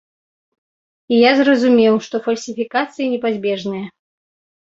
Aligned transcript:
І 1.13 1.19
я 1.23 1.31
зразумеў, 1.41 1.93
што 2.07 2.15
фальсіфікацыі 2.27 3.09
непазбежныя. 3.13 3.85